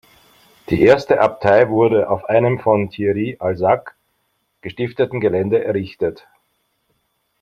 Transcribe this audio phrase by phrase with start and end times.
[0.71, 3.85] Die erste Abtei wurde auf einem von Thierry d’Alsace
[4.61, 6.27] gestifteten Gelände errichtet.